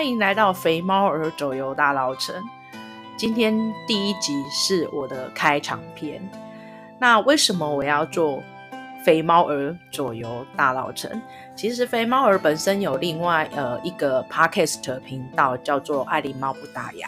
[0.00, 2.34] 欢迎来到肥猫儿左游大老城。
[3.18, 3.54] 今天
[3.86, 6.26] 第一集是我的开场篇。
[6.98, 8.42] 那为什么我要做
[9.04, 11.20] 肥猫儿左游大老城？
[11.54, 17.06] 其实肥猫儿本身有另外呃一个 podcast 频道，叫做爱狸猫不打烊。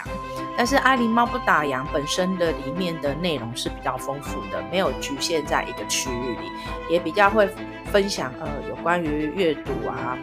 [0.55, 6.51] 但是爱狸猫不打烊本身的里面的内容是比较丰富的，没有局限在一个区域里，
[6.91, 7.49] 也比较会
[7.85, 10.15] 分享呃有关于阅读啊。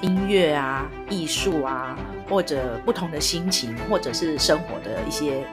[0.00, 1.96] 音乐啊，艺术啊，
[2.28, 5.44] 或者不同的心情，或者是生活的一些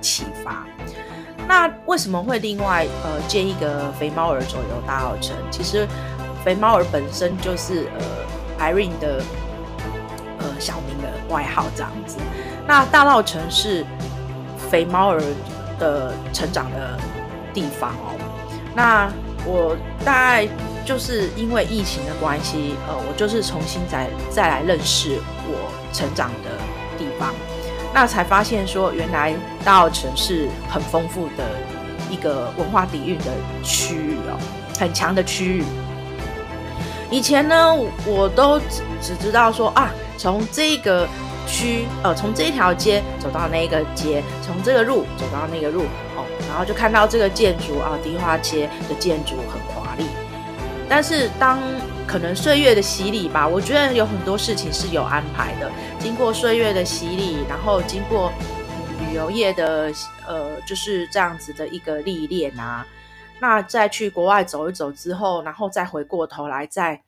[0.00, 0.66] 启发。
[1.48, 5.32] 那为什么会另外呃建一个肥猫儿左右大稻埕？
[5.50, 5.86] 其实
[6.44, 9.22] 肥猫儿本身就是呃 Irene 的
[10.38, 12.16] 呃小名的外号这样子。
[12.66, 13.84] 那大稻埕是
[14.70, 15.22] 肥猫儿
[15.78, 16.98] 的成长的
[17.54, 18.14] 地方哦。
[18.74, 19.10] 那
[19.44, 20.48] 我大概。
[20.86, 26.50] 就是因为疫情的关系，呃，我就是重新再再来认识我成长的
[26.96, 27.34] 地方，
[27.92, 31.44] 那才发现说，原来大稻城是很丰富的
[32.08, 33.24] 一个文化底蕴的
[33.64, 34.38] 区域哦，
[34.78, 35.64] 很强的区域。
[37.10, 37.74] 以前呢，
[38.06, 41.04] 我都只只知道说啊，从这个
[41.48, 45.82] 区，呃，从这条街走到那个街，从这个路走到那个路，
[46.16, 49.75] 哦，然后就看到这个建筑啊，迪化街的建筑很。
[50.88, 51.60] 但是当
[52.06, 55.70] 可能岁月的洗礼吧，我觉得有很多事情是有安排的。
[55.98, 58.32] 经过岁月的洗礼，然后经过
[59.00, 59.92] 旅游业的
[60.26, 62.86] 呃，就是这样子的一个历练啊，
[63.40, 67.02] 那再去国外走一走之后，然后再回过头来再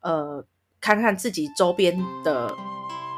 [0.00, 0.44] 呃
[0.80, 2.52] 看看自己周边的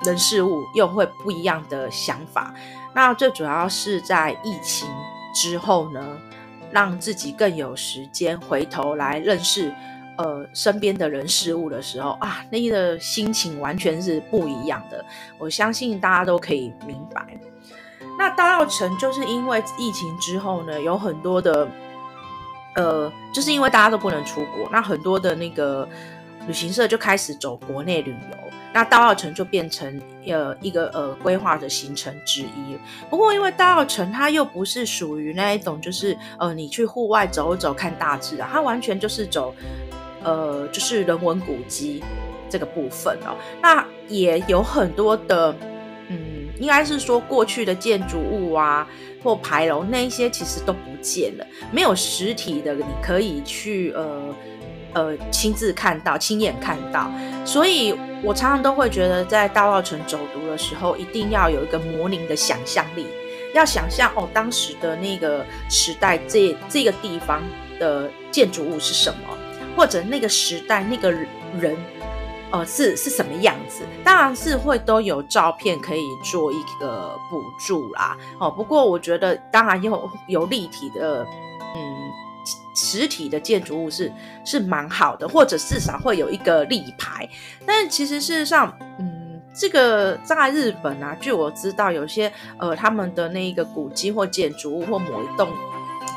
[0.05, 2.55] 人事物，又会不一样的想法。
[2.94, 4.88] 那最主要是在疫情
[5.34, 6.19] 之后呢，
[6.71, 9.73] 让自己更有时间回头来认识，
[10.17, 15.05] 呃，身边的人事物的时候啊，那个心情完全是不一样的。
[15.39, 17.39] 我相信大家都可以明白。
[18.19, 21.69] 那大稻埕就是因为疫情之后呢，有很多的，
[22.75, 25.89] 呃，就是因为大家都不能出国，那很多的那个
[26.48, 28.38] 旅行社就开始走国内旅游。
[28.70, 32.76] 那大澳城就变成呃一个呃规划的行程之一。
[33.09, 39.54] 不过因为大澳城它又不是属于那一种，就是呃你去户外走走看大自然，它完全就是走
[40.22, 42.04] 呃就是人文古迹
[42.50, 43.34] 这个部分哦。
[43.62, 45.54] 那也有很多的
[46.08, 48.87] 嗯，应该是说过去的建筑物啊
[49.22, 54.34] 或牌楼那一些其实都不见了，没有实体的你可以去呃。
[54.94, 57.10] 呃，亲自看到，亲眼看到，
[57.44, 63.06] 所以我常常都会觉得，在大稻城走读的时候，一定要有一个模拟的想象力，
[63.54, 67.43] 要想象哦，当时的那个时代这，这这个地方
[67.78, 69.21] 的建筑物是什么，
[69.76, 71.76] 或者那个时代那个人，
[72.50, 73.82] 呃，是是什么样子？
[74.03, 78.16] 当然是会都有照片可以做一个补助啦。
[78.41, 81.25] 哦，不过我觉得，当然有有立体的，
[81.76, 82.28] 嗯。
[82.88, 84.10] 实体的建筑物是
[84.44, 87.28] 是蛮好的，或者至少会有一个立牌。
[87.66, 95.49] 但其实事实上，嗯，这个在日本啊，据我知道，有些呃他们的那一个古迹或建筑物或某一栋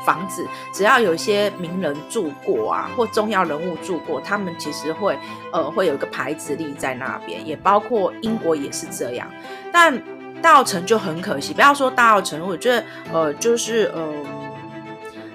[0.06, 5.18] 房子，只要有一些名人住过啊，或重要人物住过，他们其实会
[5.52, 9.28] 呃会有一个牌子立在那边，也包括英国也是这样。
[9.70, 10.02] 但
[10.40, 14.10] 大澳城就很可惜，不要说大澳城，我觉得呃就是呃。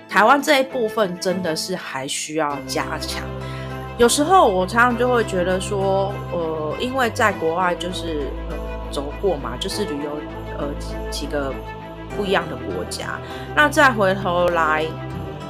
[0.09, 3.23] 台湾这一部分真的是还需要加强。
[3.97, 8.27] 有时候我常常就会觉得说，呃，因为在国外就是
[8.91, 10.11] 走过嘛，就是旅游
[10.57, 11.53] 呃几几个
[12.15, 13.19] 不一样的国家，
[13.55, 14.85] 那再回头来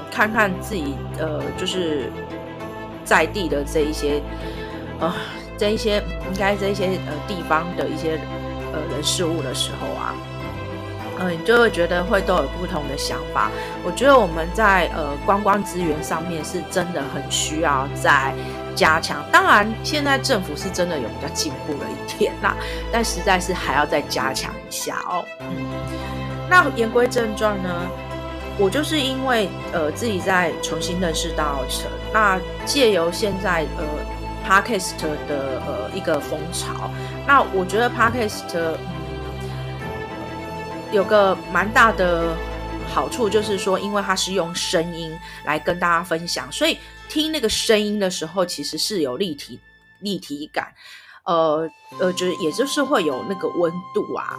[0.09, 2.09] 看看自己呃就是
[3.03, 4.21] 在地的这一些
[4.99, 5.13] 呃
[5.57, 5.97] 这一些
[6.31, 8.19] 应该这一些呃地方的一些
[8.73, 10.15] 呃人事物的时候啊。
[11.19, 13.49] 嗯，你就会觉得会都有不同的想法。
[13.83, 18.33] 我觉得我们在呃观光资源上面是真的很需要再
[18.75, 19.17] 加强。
[19.31, 22.55] 当然，现在政府是真的有比较进步了一点啦，
[22.91, 25.25] 但实在是还要再加强一下哦。
[25.39, 25.47] 嗯，
[26.49, 27.69] 那言归正传呢，
[28.59, 33.83] 我就是因为呃自己在重新认识大稻埕，那借由现在呃
[34.47, 36.91] Podcast 的呃一个风潮，
[37.25, 38.77] 那我觉得 Podcast。
[40.91, 42.35] 有个蛮大的
[42.87, 45.11] 好处，就是说，因为它是用声音
[45.45, 46.77] 来跟大家分享，所以
[47.09, 49.59] 听那个声音的时候，其实是有立体
[49.99, 50.73] 立体感，
[51.23, 51.69] 呃
[51.99, 54.37] 呃，就是也就是会有那个温度啊。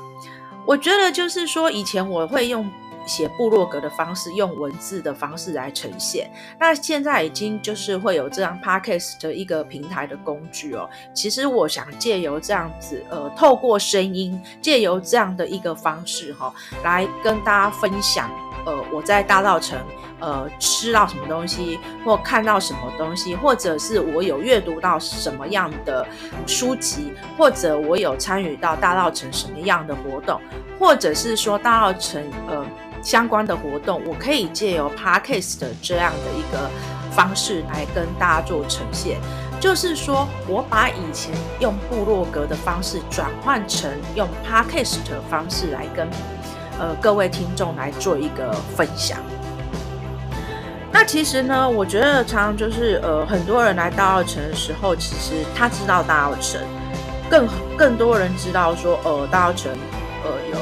[0.65, 2.71] 我觉得就是说，以前我会用
[3.09, 6.31] 写部落格的方式，用文字的方式来呈现。
[6.61, 10.89] 那现在已经就是会有这样 Podcast 的一个平台的工具哦。
[11.15, 18.31] 其实我想借由这样子，呃，透过声音，借由这样的一个方式哈、来跟大家分享，
[18.67, 19.79] 呃，我在大稻城。
[20.21, 26.05] 呃，吃到什么东西，或看到什么东西，或者是我有阅读到什么样的
[26.45, 30.41] 书籍，或者我有参与到大稻城什么样的活动，
[30.77, 32.67] 或者是说大稻城呃
[33.03, 36.71] 相关的活动，我可以借由 Podcast 的这样的一个
[37.13, 39.19] 方式来跟大家做呈现，
[39.61, 46.09] 就是说我把以前用部落格的方式转换成用 Podcast 的方式来跟
[46.79, 49.19] 呃各位听众来做一个分享。
[50.91, 56.61] 那其实呢，我觉得常常就是呃，很多人来大澳城的时候，其实他知道大稻城，
[57.31, 57.47] 更
[57.77, 59.71] 更多人知道说，呃，大稻城
[60.25, 60.59] 呃有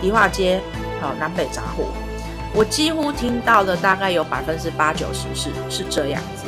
[0.00, 0.60] 迪化街，
[1.00, 1.84] 好南北杂货。
[2.54, 6.44] 我几乎听到的大概有百分之八九十是是这样子。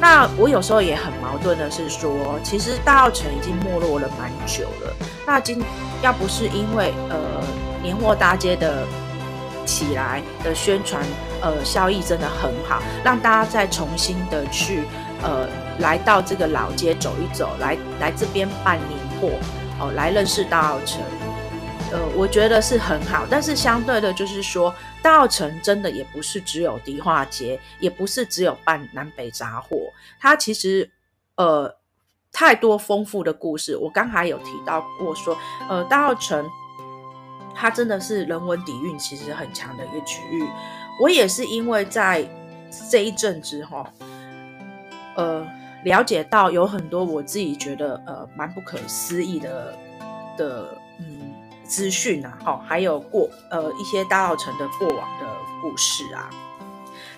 [0.00, 4.92] 那我有时候也很矛盾的是说，其实大澳城已经没落了蛮久了。
[5.26, 5.62] 那今
[6.02, 7.16] 要不是因为呃
[7.82, 8.84] 年货大街的
[9.64, 11.02] 起来的宣传。
[11.42, 14.84] 呃，效益真的很好，让大家再重新的去
[15.22, 15.46] 呃
[15.80, 19.28] 来到这个老街走一走，来来这边办年货
[19.78, 21.02] 哦，来认识大澳城，
[21.92, 23.26] 呃，我觉得是很好。
[23.30, 29.76] 但是相对的，就是说大稻城真的也不是只有迪化街，也不是只有办南北杂货，
[30.20, 30.90] 它其实
[31.36, 31.76] 呃
[32.32, 33.76] 太多丰富的故事。
[33.76, 35.36] 我刚才有提到过说，
[35.68, 36.44] 呃，大稻城
[37.54, 40.44] 它真的是人文底蕴其实很强的一个区域。
[41.00, 42.28] 我也是因为在
[42.90, 43.90] 这一阵子哈，
[45.14, 45.46] 呃，
[45.84, 49.74] 了解到有很多我自己觉得呃蛮不可思议的
[50.36, 50.76] 的
[51.66, 55.26] 资讯啊，哈，还有过呃一些大稻城的过往的
[55.60, 56.30] 故事啊。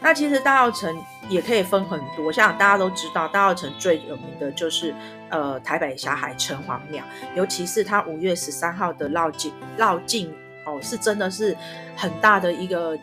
[0.00, 0.96] 那其实大稻城
[1.28, 4.94] 也可以分很多，像大家都知道，大稻城最有名的就是
[5.28, 7.04] 呃台北霞海城隍庙，
[7.34, 10.34] 尤其是它五月十三号的绕境绕境
[10.64, 11.56] 哦，是真的是
[11.96, 12.98] 很大的一个。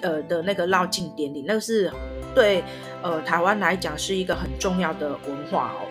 [0.00, 1.92] 呃的那个绕境典礼，那个是
[2.32, 2.62] 对
[3.02, 5.88] 呃台湾来讲是一个很重要的文化哦，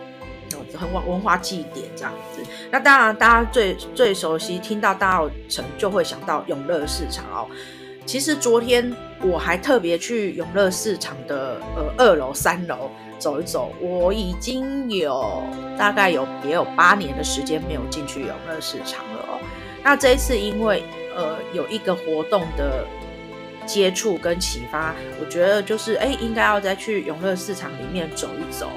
[0.78, 2.42] 很文文化祭典这样子。
[2.72, 7.48] 那当然，大家最最熟悉听到大稻埕就会想到永乐市场哦。
[8.06, 12.90] 其实昨天我还特别去永乐市场的呃二楼、三楼
[13.20, 15.44] 走一走，我已经有
[15.78, 19.40] 大概有也有八年的时间没有进去永乐市场了哦。
[19.84, 20.84] 那这一次因为
[21.16, 22.86] 呃有一个活动的。
[23.68, 28.70] 接触跟启发，我觉得就是哎，应该要再去永乐市场里面走一走，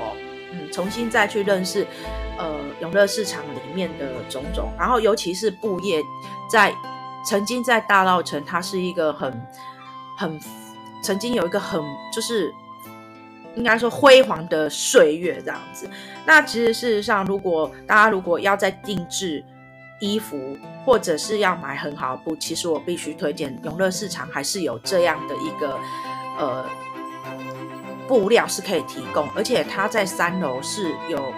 [0.52, 1.86] 嗯，重新再去认识，
[2.38, 6.02] 呃，永乐市场里面的种种，然后尤其是布业，
[6.50, 6.74] 在
[7.24, 9.46] 曾经在大稻城，它是一个很
[10.16, 10.40] 很
[11.02, 11.80] 曾经有一个很
[12.12, 12.52] 就是
[13.54, 15.88] 应该说辉煌的岁月这样子。
[16.26, 19.44] 那其实事实上，如果大家如果要再定制
[20.00, 25.78] 衣服，或者是要买很好的布，其实我必须推荐永乐市场，还是有这样的一个
[26.38, 26.64] 呃
[28.10, 31.32] 布料是可以提供，而且它在三楼是有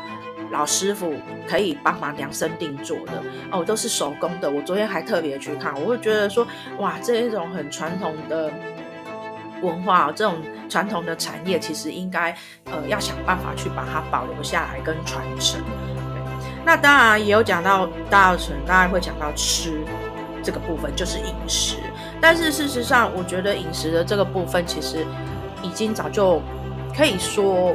[0.51, 1.13] 老师傅
[1.47, 4.51] 可以帮忙量身定做的哦，都是手工的。
[4.51, 6.47] 我昨天还特别去看，我会觉得说
[6.79, 8.51] 哇，这一种很传统的
[9.61, 10.37] 文化，这种
[10.67, 15.61] 传统的产业，其实应该呃要想办法去把它保留下来跟传承。
[16.65, 19.85] 那当然也有讲到大稻城，当然会讲到吃
[20.43, 21.77] 这个部分，就是饮食。
[22.19, 25.05] 但是事实上，我觉得饮食的这个部分，其实
[25.63, 26.41] 已经早就
[26.97, 27.75] 可以说，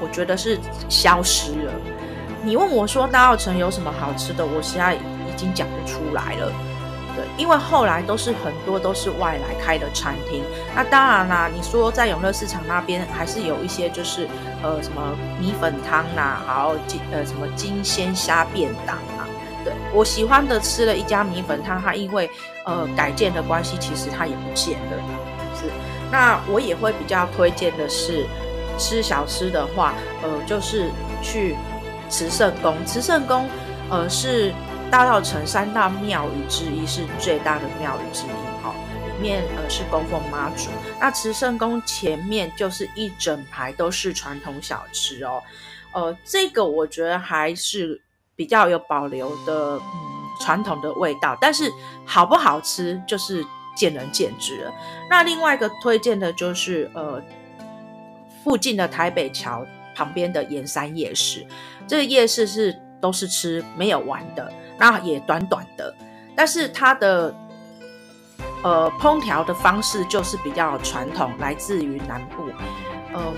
[0.00, 0.58] 我觉得是
[0.88, 1.72] 消失了。
[2.42, 6.52] 你问我说大澳城有什么好吃的，我现在已经讲不出来了。
[7.16, 10.42] 对，因为后来都是很多都是外来开的餐厅。
[10.74, 14.28] 那当然啦，你说在永乐市场那边还是有一些就是
[14.62, 19.28] 呃什么米粉汤呐、啊，还有金呃什么金鲜虾便当啊。
[19.64, 22.28] 对，我喜欢的吃了一家米粉汤，它因为
[22.64, 24.98] 呃改建的关系，其实它也不见了。
[25.54, 25.70] 是，
[26.10, 28.26] 那我也会比较推荐的是
[28.78, 30.90] 吃小吃的话，呃就是
[31.22, 31.56] 去
[32.08, 32.76] 慈圣宫。
[32.84, 33.48] 慈圣宫
[33.90, 34.52] 呃是。
[34.90, 38.72] 大道城三大庙宇之一，是最大的庙宇之一哈，
[39.06, 40.70] 里面呃是供奉妈祖。
[41.00, 45.42] 那慈圣宫前面就是一整排都是传统小吃哦，
[45.92, 48.00] 呃，这个我觉得还是
[48.36, 49.82] 比较有保留的，嗯，
[50.40, 51.36] 传统的味道。
[51.40, 51.68] 但是
[52.06, 54.72] 好不好吃，就是见仁见智了。
[55.10, 57.20] 那另外一个推荐的就是呃，
[58.44, 61.44] 附近的台北桥旁边的盐山夜市，
[61.88, 64.52] 这个夜市是都是吃没有玩的。
[64.78, 65.94] 那也短短的，
[66.36, 67.34] 但是它的
[68.62, 72.44] 呃，烹调的方式就是比较传统，来自于南部。
[73.14, 73.34] 嗯，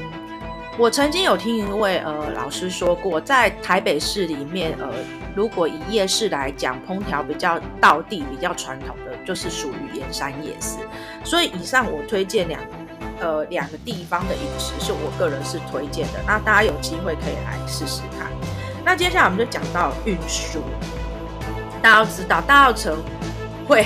[0.79, 4.91] 我曾经有听一位呃老师说过，在台北市里面，呃，
[5.35, 10.79] 如果以夜市来讲，烹调比较道地、比较传统的，就是属于盐山夜市。
[11.23, 12.61] 所以以上我推荐两
[13.21, 16.21] 呃两个地方的饮食，是我个人是推荐的。
[16.27, 18.31] 那大家有机会可以来试试看。
[18.85, 20.61] 那接下来我们就讲到运输，
[21.83, 22.97] 大家都知道大澳城
[23.67, 23.85] 会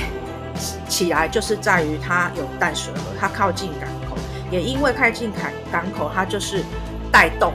[0.89, 4.17] 起来，就是在于它有淡水河，它靠近港口，
[4.51, 6.63] 也因为靠近港港口，它就是
[7.11, 7.55] 带动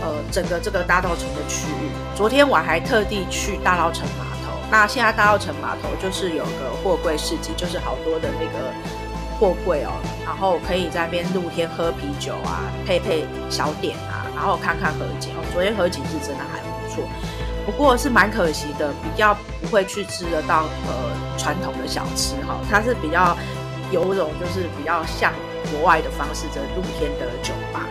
[0.00, 1.90] 呃整个这个大稻埕的区域。
[2.16, 8.72] 昨天我还特地去大澳城码头，那现在大澳城码头就是有个货柜市集，就是好多的那个
[9.38, 9.92] 货柜哦，
[10.24, 15.44] 然后可以在那边露天喝啤酒啊，配配小点啊，然后看看河景哦。
[15.52, 17.04] 昨天河景是真的还不错，
[17.64, 21.28] 不过是蛮可惜的，比较不会去吃得到呃。
[21.38, 23.36] 传统的小吃哈，它是比较
[23.92, 25.32] 有种就是比较像
[25.70, 27.86] 国外的方式的露天的酒吧，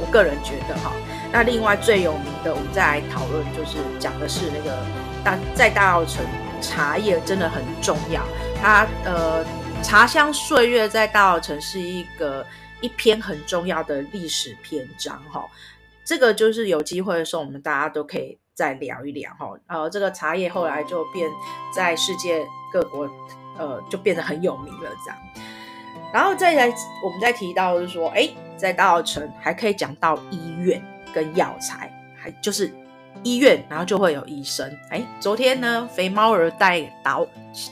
[0.00, 0.90] 我个人觉得哈。
[1.30, 4.76] 那另外最有名的，我们再来讨论，就是讲的是那个
[5.22, 6.26] 大在大澳城
[6.60, 8.22] 茶叶真的很重要，
[8.60, 9.44] 它呃
[9.82, 12.46] 茶香岁月在大稻城是一个
[12.80, 15.44] 一篇很重要的历史篇章哈。
[16.04, 19.52] 这个就是有机会的时候，我们大家都可以再聊一聊哈。
[19.66, 21.28] 呃，这个茶叶后来就变
[21.74, 23.08] 在世界各国，
[23.58, 25.18] 呃，就变得很有名了这样。
[26.12, 26.72] 然后再来，
[27.04, 30.80] 我们再提到就是说，哎，在大稻城还可以讲到医院
[31.12, 32.72] 跟药材，还就是
[33.22, 34.70] 医院，然后就会有医生。
[34.90, 37.26] 哎，昨天呢，肥猫儿带导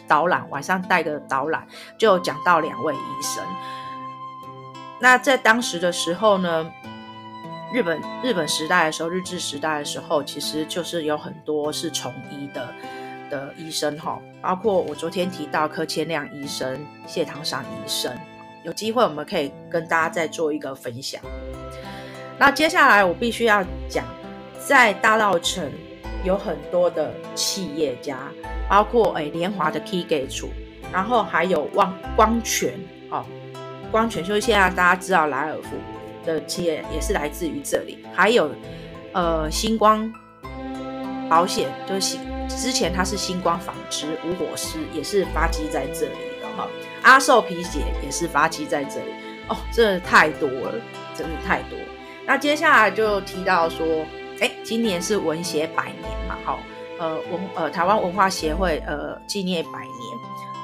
[0.07, 3.43] 导览，晚上带个导览，就讲到两位医生。
[5.01, 6.71] 那在当时的时候呢，
[7.73, 12.69] 日本日本时代的时候，日治时代的时候，其实就是有很多是从医的。
[13.31, 18.11] 的医生哈，包括我昨天提到柯千亮医生、谢唐山医生，
[18.63, 21.21] 有机会我们可以跟大家再做一个分享。
[22.39, 24.07] 那接下来我必须要讲，
[24.59, 25.69] 在大稻埕
[26.25, 28.19] 有很多的企业家，
[28.69, 30.51] 包括诶联华的 K 给处，
[30.93, 32.75] 然后还有旺光泉
[33.11, 33.25] 哦，
[33.91, 35.77] 光泉就是现在大家知道莱尔富
[36.27, 38.51] 的企业也是来自于这里，还有
[39.13, 40.13] 呃星光
[41.31, 42.19] 保险就是。
[42.49, 46.67] 之前它是星光纺织，吴火狮也是发迹在这里的哈，
[47.03, 49.13] 阿寿皮鞋也是发迹在这里
[49.49, 50.75] 哦，真的太多了，
[51.15, 51.79] 真的太多。
[52.27, 53.87] 那接下来就提到说，
[54.41, 56.59] 哎，今年是文协百年嘛，好，
[56.99, 60.19] 呃文呃台湾文化协会呃纪念百年，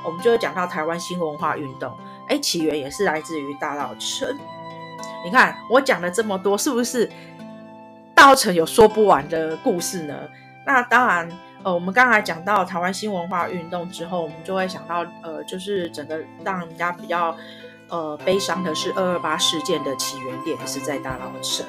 [0.04, 1.92] 我们就会讲到台湾新文化运动，
[2.28, 4.34] 哎，起源也是来自于大稻埕。
[5.24, 7.10] 你看我讲了这么多，是不是
[8.14, 10.14] 稻埕有说不完的故事呢？
[10.66, 11.28] 那当然。
[11.64, 17.34] 呃，我们刚才讲到台湾新文化运动之后，我们就会想到，呃，就是整个让人家比较
[17.88, 21.62] 呃悲伤的是二二八事件的起源点是在大稻埕。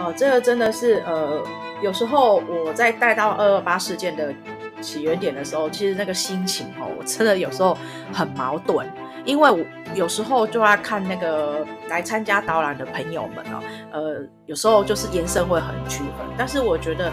[0.00, 1.42] 呃，这个真的是呃，
[1.82, 4.32] 有时候我在带到二二八事件的
[4.80, 7.76] 起源点的时候，其实那个心情哦，我真的有时候
[8.12, 8.90] 很矛盾。
[9.26, 9.58] 因为我
[9.94, 17.12] 有时候就要看那个来参加导览的朋友们哦，呃，有时候就是颜色会很区分，但是我觉得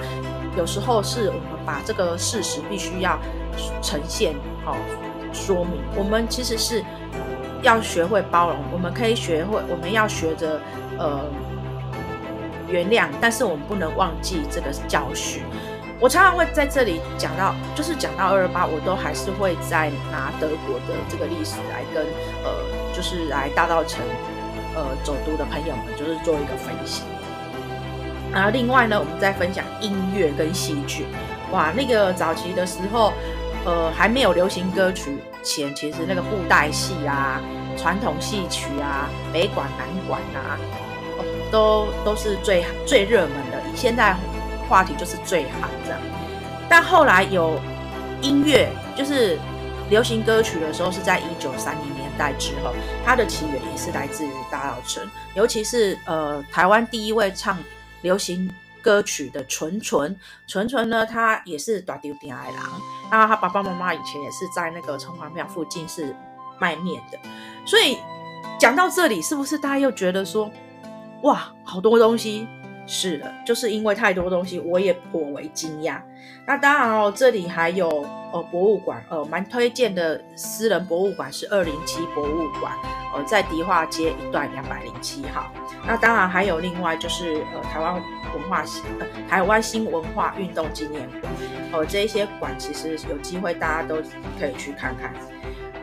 [0.57, 3.19] 有时候是我们把这个事实必须要
[3.81, 4.77] 呈现好、哦、
[5.33, 6.81] 说明，我们其实是
[7.61, 10.61] 要学会包容，我们可以学会，我们要学着
[10.97, 11.25] 呃
[12.69, 15.43] 原谅，但是我们不能忘记这个教训。
[15.99, 22.05] 我常常会在这里讲到，就是讲到二二八，我都还是会再拿德国的这个历史来跟
[22.43, 22.51] 呃，
[22.93, 23.97] 就是来大稻埕
[24.75, 27.01] 呃走读的朋友们，就是做一个分析。
[28.31, 31.07] 然后另外呢，我们再分享音乐跟戏剧。
[31.51, 33.11] 哇，那个早期的时候，
[33.65, 37.41] 呃，还没有流行歌曲前，其实那个布袋戏啊、
[37.75, 40.59] 传统戏曲啊、北管南管啊，
[41.51, 43.61] 都都是最最热门的。
[43.71, 44.15] 以现在。
[44.69, 45.99] 话题就是最好这样，
[46.67, 47.57] 但后来有
[48.21, 49.39] 音乐，就是
[49.89, 52.73] 流行歌曲的时候，是在一九三零年代之后，
[53.05, 57.57] 它的起源也是来自于大稻埕，尤其是呃台湾第一位唱
[58.01, 60.13] 流行歌曲的纯纯
[60.47, 62.55] 纯纯呢，他也是大稻埕的人，
[63.09, 66.13] 那他爸爸妈妈以前也是在那个城隍庙附近是
[66.59, 67.17] 卖面的，
[67.65, 67.97] 所以
[68.59, 70.51] 讲到这里，是不是大家又觉得说，
[71.23, 72.47] 哇，好多东西？
[72.89, 75.99] 是的，就是因为太多东西，我也颇为惊讶。
[76.45, 77.89] 那当然哦，这里还有
[78.31, 82.71] 呃博物馆，呃蛮推荐的私人博物馆是二零七博物馆，
[83.13, 85.51] 呃在迪化街一段两百零七号。
[85.85, 88.63] 那当然还有另外就是呃台湾文化
[88.99, 91.23] 呃台湾新文化运动纪念馆，
[91.73, 93.97] 呃这一些馆其实有机会大家都
[94.39, 95.13] 可以去看看。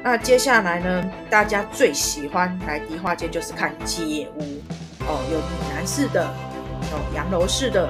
[0.02, 4.62] 那接下来呢，大家最喜欢来迪化街就是看街屋
[5.06, 6.26] 哦，有闽南式的，
[6.90, 7.88] 有洋楼式的，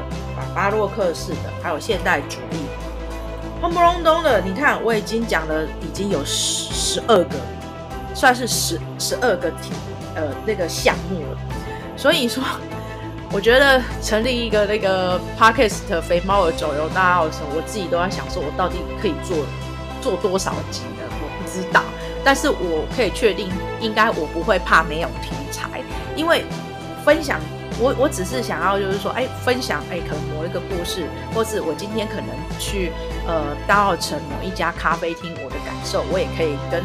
[0.55, 2.59] 巴洛克式的，还有现代主义。
[3.61, 7.37] 轰不隆咚的，你看我已经讲了，已经有十十二个，
[8.15, 9.71] 算是十十二个题
[10.15, 11.39] 呃那个项目了。
[11.97, 12.43] 所以说，
[13.33, 19.37] 我觉得成立一个那个 Podcast 肥猫的走游大稻埕，我自己都在想说，我到底可以做
[20.03, 21.05] 做多少集呢？
[21.23, 21.83] 我不知道。
[22.23, 23.49] 但是我可以确定，
[23.81, 25.83] 应该我不会怕没有题材，
[26.17, 26.45] 因为
[27.05, 27.39] 分享
[27.79, 32.93] 我我只是想要就是说，哎，分享哎，可能某一个故事，或是我今天可能去
[33.27, 36.81] 呃大澳城某一家咖啡厅，我的感受，我也可以跟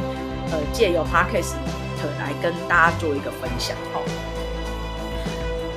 [0.51, 1.53] 呃借由 Podcast
[2.19, 4.01] 来跟大家做一个分享哦。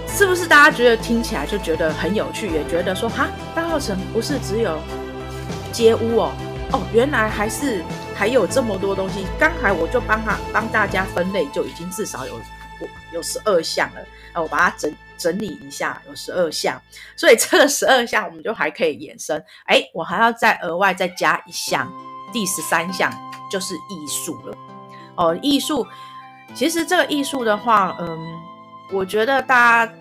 [0.08, 4.78] 是不是大家觉得听起来就觉得很有趣，也觉得说哈，大澳城不是只有
[5.72, 6.32] 街屋哦，
[6.72, 7.82] 哦，原来还是。
[8.14, 12.38] 还有这么多东西，刚才我就帮他帮大家分类，就已经至少有
[13.12, 14.00] 有十二项了。
[14.34, 16.80] 我把它整整理一下，有十二项，
[17.16, 19.42] 所以这个十二项我们就还可以延伸。
[19.66, 21.92] 哎，我还要再额外再加一项，
[22.32, 23.12] 第十三项
[23.50, 24.56] 就是艺术了。
[25.16, 25.86] 哦，艺术，
[26.54, 28.40] 其实这个艺术的话，嗯，
[28.90, 29.92] 我觉得大家。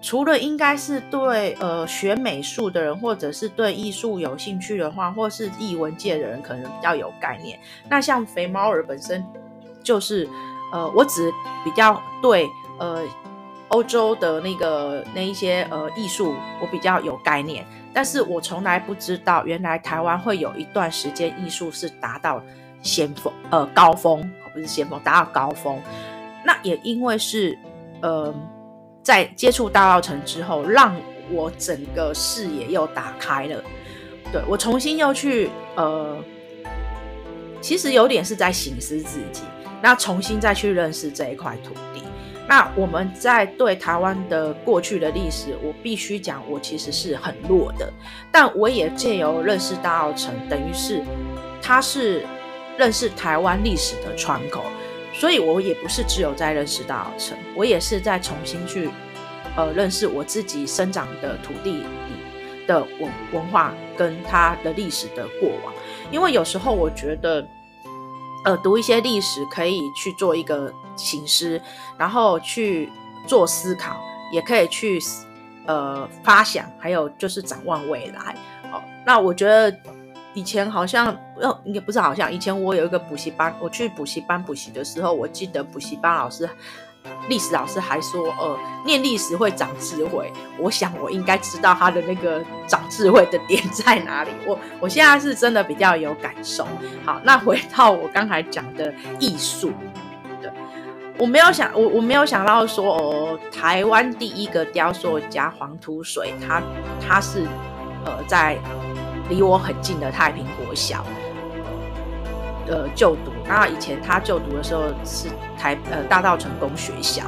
[0.00, 7.58] 除了应该是对呃学美术的人，或者是对艺术有兴趣的话，或是艺文界的人，可能比较有概念。
[7.90, 9.26] 那像肥猫儿本身
[9.82, 10.28] 就是
[10.72, 11.32] 呃，我只
[11.64, 12.48] 比较对
[12.78, 13.02] 呃
[13.68, 17.66] 欧洲的那个那一些呃艺术，我比较有概念。
[17.92, 22.42] 但是我从来不知道，原来台湾会有一段时间艺术是达到
[22.82, 25.80] 先锋呃高峰，不是先锋，达到高峰。
[26.44, 27.58] 那也因为是
[28.02, 28.34] 呃。
[29.00, 30.94] 在接触大稻城之后，让
[31.30, 33.64] 我整个视野又打开了。
[34.30, 36.14] 对，我重新又去呃，
[37.62, 39.44] 其实有点是在醒思自己，
[39.82, 42.02] 那重新再去认识这一块土地。
[42.48, 47.92] 那我们在对台湾的过去的历史，我必须讲，我其实是很弱的。
[48.32, 51.02] 但我也借由认识大澳城，等于是
[51.60, 52.26] 它是
[52.78, 54.64] 认识台湾历史的窗口。
[55.12, 58.88] 所以，我也不是只有在认识大澳城，我也是在重新去，
[59.56, 61.84] 呃，认识我自己生长的土地里
[62.66, 65.74] 的文文化跟它的历史的过往。
[66.10, 67.46] 因为有时候我觉得，
[68.44, 71.60] 呃，读一些历史可以去做一个醒思，
[71.96, 72.90] 然后去
[73.26, 73.96] 做思考，
[74.32, 75.00] 也可以去
[75.66, 78.34] 呃发想，还有就是展望未来。
[78.72, 79.76] 哦，那我觉得。
[80.34, 86.48] 以前好像，哦，也不是好像，以前我有一个补习班，我去补习班补习的时候，我记得补习班老师，
[87.28, 90.32] 历史老师还说，呃，念历史会长智慧。
[90.58, 94.30] 我想我应该知道他的那个长智慧的点在哪里。
[94.46, 96.66] 我我现在是真的比较有感受。
[97.04, 99.72] 好，那回到我刚才讲的艺术，
[100.40, 100.50] 对，
[101.18, 106.62] 我没有想，我我没有想到说，哦，台湾第一个雕塑家黄土水，他
[107.00, 107.46] 他是，
[108.04, 108.58] 呃，在。
[109.28, 111.04] 离我很近的太平国小，
[112.68, 113.32] 呃，就读。
[113.46, 115.28] 那以前他就读的时候是
[115.58, 117.24] 台呃大道成功学校，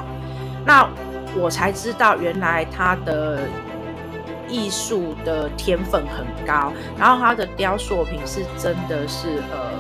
[0.65, 0.89] 那
[1.37, 3.41] 我才知道原来他的
[4.49, 9.73] 艺术的天分很高，然后他的雕塑品是真的是呃，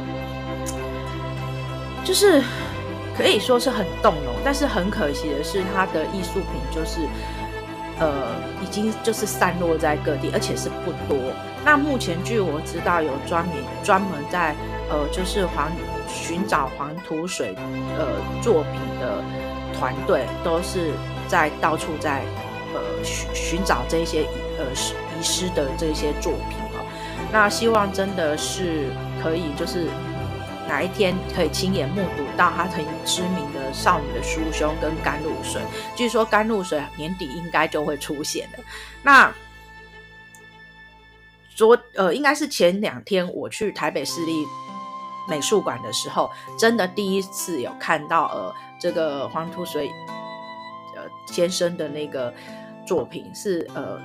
[2.04, 2.42] 就是
[3.16, 7.00] 可以说是很动容，但是很可惜的是他的艺术品就是。
[8.02, 8.08] 呃，
[8.62, 11.18] 已经就是散落在各地，而且是不多。
[11.64, 14.54] 那目前据我知道，有专门专门在
[14.88, 15.70] 呃，就是黄
[16.08, 17.54] 寻找黄土水
[17.98, 18.06] 呃
[18.42, 19.22] 作品的
[19.74, 20.92] 团队，都是
[21.28, 22.22] 在到处在
[22.74, 24.26] 呃寻寻找这些
[24.58, 24.64] 呃
[25.18, 26.84] 遗失的这些作品哦。
[27.32, 28.86] 那希望真的是
[29.22, 29.88] 可以就是。
[30.68, 35.60] 哪一天可以亲眼目睹到他很知名的少女的酥胸跟甘露水？
[35.96, 38.64] 据说甘露水年底应该就会出现了。
[39.02, 39.34] 那
[41.60, 44.46] 昨呃，应该是前两天我去台北市立
[45.28, 49.90] 美术馆的时候，真的第一次有看到呃这个黄土水
[50.96, 52.32] 呃先生的那个
[52.86, 54.00] 作品是呃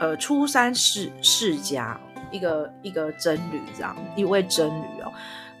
[0.00, 5.12] 呃初三世世家一个一个真女这样一位真女哦。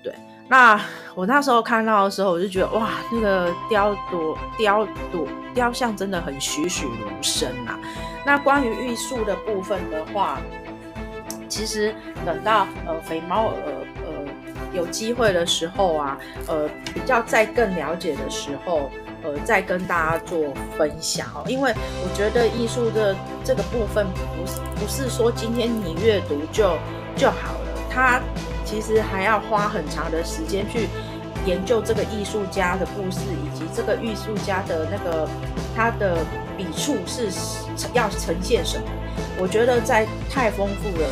[0.02, 0.14] 对，
[0.48, 0.80] 那
[1.14, 7.78] 我那时候看到的时候，我就觉得哇，那个雕朵雕朵雕像真的很栩栩如生啊。
[8.24, 10.40] 那关于艺术的部分的话，
[11.48, 13.72] 其实等到呃肥猫呃
[14.06, 14.24] 呃
[14.72, 18.90] 有机会的时候啊，呃比较再更了解的时候，
[19.22, 21.42] 呃再跟大家做分享哦。
[21.46, 26.76] 因为我觉得艺术的这个部分不是不是说今天你阅读就
[27.16, 27.60] 就好了。
[27.90, 28.20] 他
[28.64, 30.88] 其实还要花很长的时间去
[31.46, 35.26] 研究这个艺术家的故事，以及这个艺术家的那个
[35.74, 36.18] 他的
[36.56, 37.30] 笔触是
[37.94, 38.84] 要呈现什么。
[39.40, 41.08] 我觉得在太丰富了。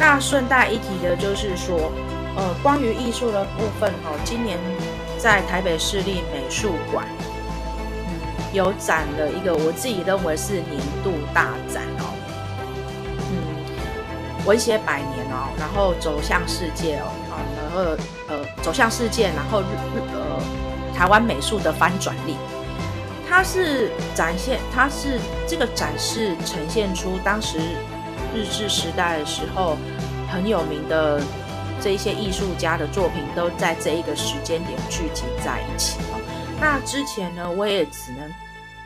[0.00, 1.92] 那顺带一提的就是说，
[2.34, 4.58] 呃，关于艺术的部分哈，今年
[5.18, 7.04] 在台北市立美术馆，
[8.08, 12.16] 嗯，有展了一个我自己认为是年度大展哦，
[13.28, 17.94] 嗯，文学百年哦，然后走向世界哦，啊，然后
[18.28, 22.36] 呃，走向世界，然后日日呃，台湾美术的翻转力。
[23.28, 27.60] 它是展现，它是这个展示呈现出当时
[28.34, 29.76] 日治时代的时候
[30.28, 31.20] 很有名的
[31.80, 35.98] 这一些艺术家的作品，都在这一个时间点聚集在一起。
[36.60, 38.30] 那之前呢，我也只能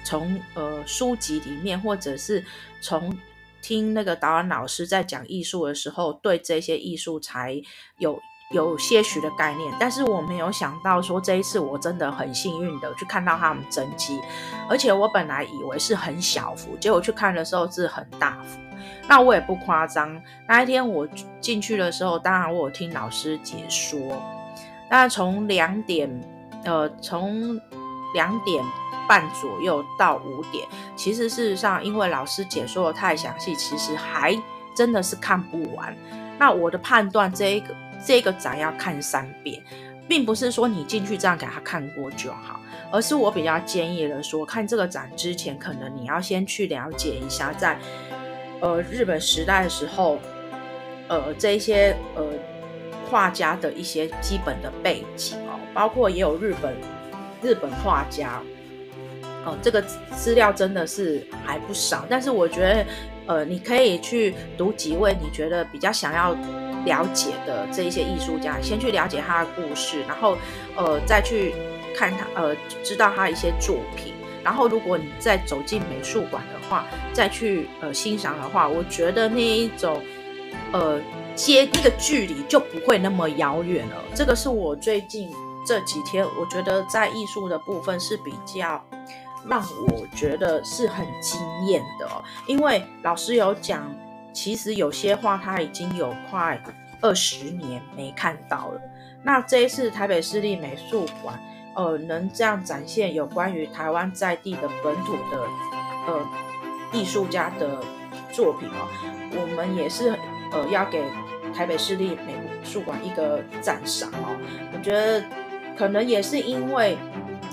[0.05, 2.45] 从呃书籍里面，或者是
[2.81, 3.17] 从
[3.61, 7.61] 听那个导演老师在讲艺术的时候，对这些艺术才
[7.99, 8.21] 有。
[8.51, 14.21] 有些许的概念，但是我没有想到说这一次我真的很幸运的去看到他们真迹，
[14.69, 18.61] 而且我本来以为是很小幅，结果去看的时候是很大幅。
[19.09, 21.07] 那我也不夸张，那一天我
[21.41, 24.23] 进去的时候，当然我有听老师解说。
[24.91, 26.09] 那从两点，
[26.65, 27.61] 呃，从
[28.15, 28.65] 两点
[29.09, 34.35] 半左右到五点，其实事实上因为老师解说的太详细，其实还
[34.77, 35.95] 真的是看不完。
[36.39, 37.75] 那我的判断，这一个。
[38.07, 39.63] 这个展要看三遍，
[40.07, 42.61] 并不是说你进去这样给他看过就好，
[42.93, 47.79] 而是我比较建议的说，看这个展之前，可能你要先去了解一下，在
[48.65, 50.19] 呃日本时代的时候，
[51.09, 52.25] 呃这一些呃
[53.11, 56.75] 画家的一些基本的背景哦，包括也有日本
[57.43, 58.41] 日本画家，
[59.45, 59.83] 哦、呃，这个
[60.17, 62.87] 资料真的是还不少，但是我觉得
[63.27, 66.35] 呃你可以去读几位你觉得比较想要。
[66.85, 70.37] 了解的这一些艺术家，先去了解他的故事，然后，
[70.77, 71.55] 呃，再去
[71.97, 74.13] 看他，呃，知道他一些作品。
[74.45, 80.01] 然后，如果你再走进美术馆的话，再去呃欣赏的话，我觉得那一种，
[80.73, 81.01] 呃，
[81.35, 83.97] 接那个距离就不会那么遥远了。
[84.15, 85.31] 这个是我最近
[85.67, 88.85] 这几天，我觉得在艺术的部分是比较
[89.49, 92.09] 让我觉得是很惊艳的，
[92.47, 93.91] 因为老师有讲。
[94.37, 96.61] 其实有些画他已经有快
[97.01, 98.81] 二十年没看到了。
[99.23, 101.41] 那这一次台北市立美术馆，
[101.75, 105.41] 呃，能这样展现有关于台湾在地的本土的
[106.07, 106.27] 呃
[106.93, 107.79] 艺术家的
[108.33, 108.89] 作品哦，
[109.33, 110.11] 我们也是
[110.53, 111.03] 呃要给
[111.55, 114.37] 台北市立美术馆一个赞赏哦。
[114.73, 115.23] 我觉得
[115.77, 116.97] 可能也是因为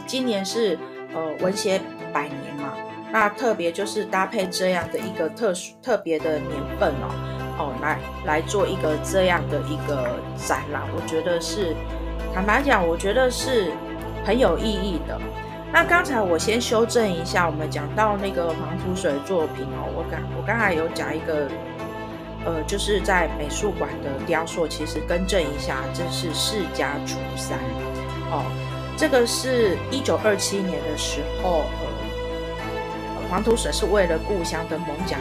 [0.06, 0.78] 今年是
[1.14, 1.82] 呃文学
[2.14, 2.74] 百年嘛。
[3.14, 7.12] 那特别就是搭配这样的一个特殊特别的年份哦
[7.58, 11.76] 哦，来来做一个这样的一个展览，我觉得是
[12.34, 13.74] 坦白讲，我觉得是
[14.26, 15.20] 很有意义的。
[15.72, 21.48] 那刚才我先修正一下，我们讲到那个黄土水作品哦，我刚我刚才有讲一个
[22.46, 27.58] 呃，就是在美术馆的雕塑，其实更正一下，这是释迦楚山
[28.32, 28.44] 哦，
[28.98, 31.66] 这个是一九二七年的时候。
[31.84, 31.92] 呃
[33.30, 35.18] 黄土水是为了故乡的艋舺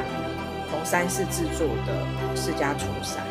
[0.72, 1.94] 龙山寺制作的
[2.34, 3.22] 释迦楚山。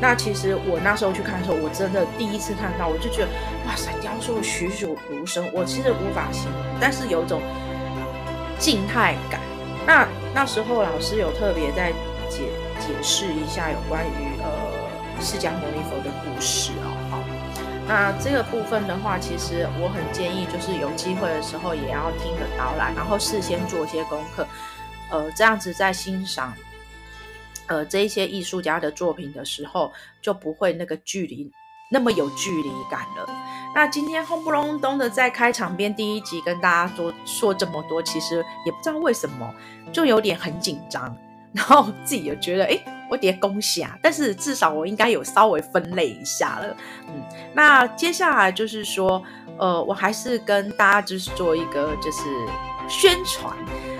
[0.00, 3.28] 那其实我那时候去看的时候，我真的第一次看到，我就觉得
[3.66, 5.50] 哇塞，雕塑栩栩如生。
[5.52, 7.42] 我其实无法形容，但是有一种
[8.58, 9.40] 静态感。
[9.86, 11.90] 那那时候老师有特别在
[12.28, 14.48] 解解释一下有关于呃
[15.20, 16.94] 释迦牟尼佛的故事哦。
[17.10, 17.24] 好
[17.88, 24.46] 那这个部分的话，其实我很建议，就是有机会的时候也要听个导览，然后事先做些功课，
[25.08, 26.52] 呃，这样子在欣赏，
[27.68, 31.50] 呃，这一些艺术家的作品的时候，就不会那个距离
[31.90, 33.28] 那么有距离感了。
[33.74, 39.54] 那今天轰不隆咚的在开场边第一集跟大家说说这么多，其实也不知道为什么，
[39.92, 41.16] 就有点很紧张，
[41.52, 42.94] 然后自己也觉得，哎。
[43.10, 43.98] 我点恭喜啊！
[44.02, 46.76] 但是至少我应该有稍微分类一下了，
[47.06, 49.22] 嗯，那接下来就是说，
[49.58, 52.28] 呃，我还是跟大家就是做一个就是
[52.86, 53.56] 宣传，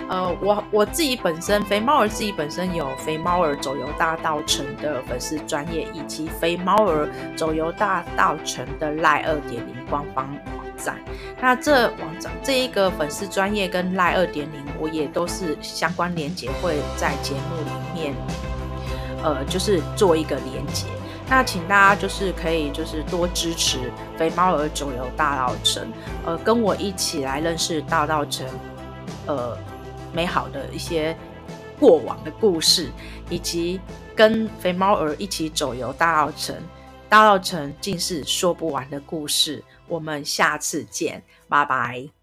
[0.08, 10.96] 呃，我我自己本身肥猫儿自己本身有肥猫儿走游大道城的粉丝专业，以及肥猫儿走游大道城的赖二点零官方网站。
[11.40, 18.14] 那这网站这一个粉丝专业跟赖二点零，我也都是相关连接会在节目里面。
[19.22, 20.86] 呃，就是做一个连接，
[21.28, 25.86] 那请大家就是可以就是多支持肥猫儿走游大道城，
[26.24, 28.46] 呃，跟我一起来认识大道城，
[29.26, 29.58] 呃，
[30.12, 31.16] 美好的一些
[31.78, 32.90] 过往的故事，
[33.30, 33.80] 以及
[34.14, 36.56] 跟肥猫儿一起走游大稻城，
[37.08, 39.62] 大稻埕竟是说不完的故事。
[39.86, 42.17] 我们下次见，拜拜。